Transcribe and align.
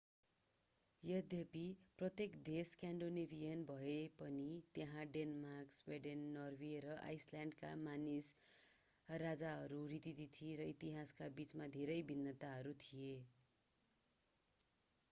यद्यपि 1.03 1.61
प्रत्येक 1.97 2.37
देश 2.45 2.69
स्कान्डिनेभियन 2.69 3.61
भए 3.67 3.97
पनि 4.15 4.47
त्यहाँ 4.73 5.03
डेनमार्क 5.11 5.77
स्विडेन 5.77 6.25
नर्वे 6.31 6.71
र 6.87 6.97
आइसल्यान्डका 7.03 7.71
मानिस 7.83 8.33
राजाहरू 9.09 9.83
रीतिथिति 9.93 10.51
र 10.57 10.69
इतिहासका 10.71 11.29
बीचमा 11.35 11.69
धेरै 11.79 12.01
भिन्नताहरू 12.09 12.77
थिए 12.81 13.15